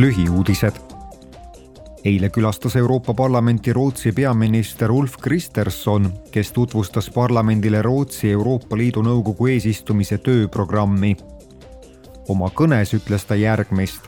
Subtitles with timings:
[0.00, 0.72] lühiuudised.
[2.04, 9.46] eile külastas Euroopa Parlamenti Rootsi peaminister Ulf Kristersson, kes tutvustas parlamendile Rootsi Euroopa Liidu Nõukogu
[9.46, 11.16] eesistumise tööprogrammi.
[12.28, 14.00] oma kõnes ütles ta järgmist.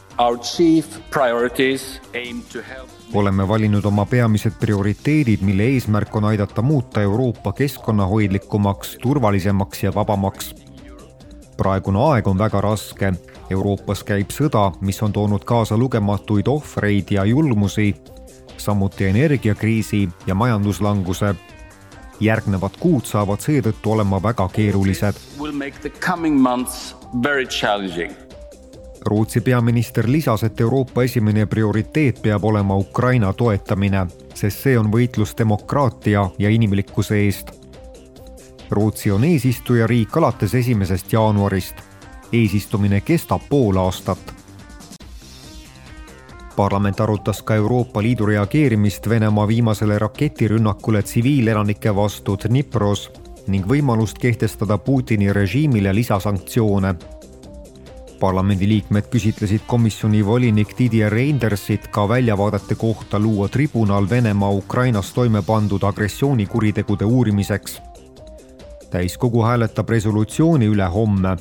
[3.14, 10.54] Oleme valinud oma peamised prioriteedid, mille eesmärk on aidata muuta Euroopa keskkonnahoidlikumaks, turvalisemaks ja vabamaks.
[11.56, 13.12] praegune aeg on väga raske.
[13.50, 17.94] Euroopas käib sõda, mis on toonud kaasa lugematuid ohvreid ja julmusi,
[18.56, 21.34] samuti energiakriisi ja majanduslanguse.
[22.20, 25.14] järgnevad kuud saavad seetõttu olema väga keerulised.
[29.06, 35.36] Rootsi peaminister lisas, et Euroopa esimene prioriteet peab olema Ukraina toetamine, sest see on võitlus
[35.38, 37.52] demokraatia ja inimlikkuse eest.
[38.70, 41.74] Rootsi on eesistujariik alates esimesest jaanuarist.
[42.32, 44.18] Eesistumine kestab pool aastat.
[46.56, 53.10] parlament arutas ka Euroopa Liidu reageerimist Venemaa viimasele raketirünnakule tsiviilelanike vastu Dnipros
[53.46, 56.94] ning võimalust kehtestada Putini režiimile lisasanktsioone
[58.20, 65.82] parlamendiliikmed küsitlesid komisjoni volinik Didier Reindersit ka väljavaadete kohta luua tribunal Venemaa Ukrainas toime pandud
[65.82, 67.82] agressioonikuritegude uurimiseks.
[68.90, 71.36] täiskogu hääletab resolutsiooni üle homme.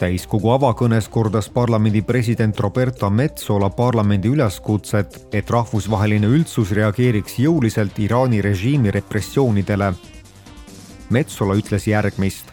[0.00, 8.40] Täiskogu avakõnes kordas parlamendi president Roberta Metsola parlamendi üleskutset, et rahvusvaheline üldsus reageeriks jõuliselt Iraani
[8.42, 9.92] režiimi repressioonidele.
[11.10, 12.48] Metsola ütles järgmist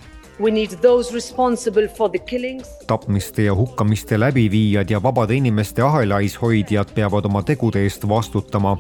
[2.88, 8.78] tapmiste ja hukkamiste läbiviijad ja vabade inimeste ahelais hoidjad peavad oma tegude eest vastutama.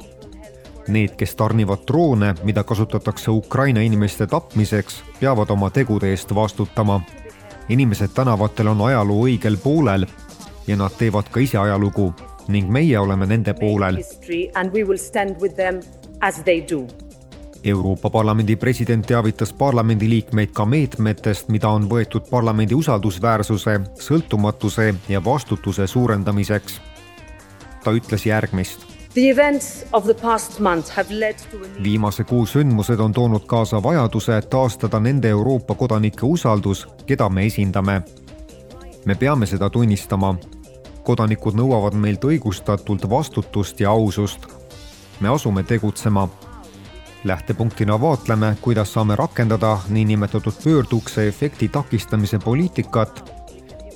[0.88, 7.02] Need, kes tarnivad droone, mida kasutatakse Ukraina inimeste tapmiseks, peavad oma tegude eest vastutama.
[7.70, 10.06] Inimesed tänavatel on ajaloo õigel poolel
[10.68, 12.14] ja nad teevad ka ise ajalugu
[12.48, 14.00] ning meie oleme nende poolel.
[17.64, 25.88] Euroopa Parlamendi president teavitas parlamendiliikmeid ka meetmetest, mida on võetud parlamendi usaldusväärsuse, sõltumatuse ja vastutuse
[25.88, 26.82] suurendamiseks.
[27.83, 28.86] ta ütles järgmist.
[31.83, 38.02] Viimase kuu sündmused on toonud kaasa vajaduse taastada nende Euroopa kodanike usaldus, keda me esindame.
[39.06, 40.36] me peame seda tunnistama.
[41.04, 44.48] kodanikud nõuavad meilt õigustatult vastutust ja ausust.
[45.20, 46.30] me asume tegutsema
[47.23, 53.33] lähtepunktina vaatleme, kuidas saame rakendada niinimetatud pöördukse efekti takistamise poliitikat,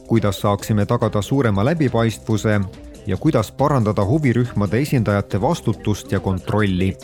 [0.08, 2.62] kuidas saaksime tagada suurema läbipaistvuse
[3.08, 6.98] ja kuidas parandada huvirühmade esindajate vastutust ja kontrolli.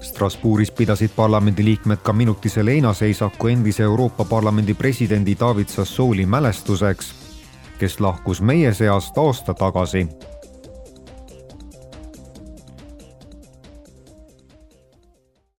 [0.00, 7.14] Strasbourgis pidasid parlamendiliikmed ka minutise leinaseisaku endise Euroopa Parlamendi presidendi David Sassooli mälestuseks,
[7.78, 10.08] kes lahkus meie seast aasta tagasi